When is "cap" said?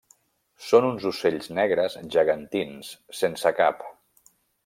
3.61-3.87